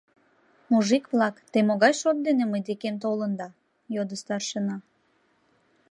—Мужик-влак, 0.71 1.35
те 1.51 1.59
могай 1.67 1.93
шот 2.01 2.17
дене 2.27 2.43
мый 2.47 2.61
декем 2.67 2.95
толында?— 3.03 3.47
йодо 3.95 4.15
старшина. 4.21 4.77